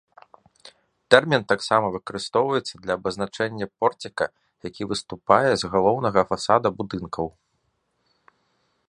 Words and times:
Тэрмін 1.15 1.43
таксама 1.51 1.85
выкарыстоўваецца 1.95 2.75
для 2.85 2.93
абазначэння 2.99 3.65
порціка, 3.83 4.25
які 4.69 4.83
выступае 4.95 5.45
з 5.65 5.71
галоўнага 5.75 6.21
фасада 6.33 6.67
будынкаў. 6.81 7.27